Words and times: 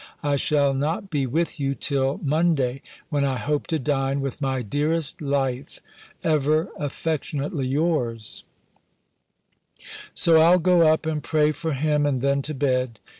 I 0.23 0.35
shall 0.35 0.73
not 0.73 1.11
be 1.11 1.27
with 1.27 1.59
you 1.59 1.75
till 1.75 2.19
Monday, 2.23 2.81
when 3.11 3.23
I 3.23 3.35
hope 3.35 3.67
to 3.67 3.77
dine 3.77 4.19
with 4.19 4.41
my 4.41 4.63
dearest 4.63 5.21
life. 5.21 5.79
Ever 6.23 6.69
affectionately 6.79 7.67
yours." 7.67 8.43
So 10.15 10.39
I'll 10.39 10.57
go 10.57 10.87
up 10.87 11.05
and 11.05 11.21
pray 11.21 11.51
for 11.51 11.73
him, 11.73 12.07
and 12.07 12.23
then 12.23 12.41
to 12.41 12.55
bed. 12.55 12.97